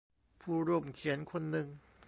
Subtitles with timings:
[0.41, 1.67] ผู้ร่วมเขียนคนนึง